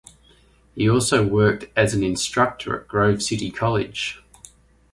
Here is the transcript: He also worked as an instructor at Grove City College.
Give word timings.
He 0.73 0.89
also 0.89 1.27
worked 1.27 1.67
as 1.75 1.93
an 1.93 2.01
instructor 2.03 2.81
at 2.81 2.87
Grove 2.87 3.21
City 3.21 3.51
College. 3.51 4.19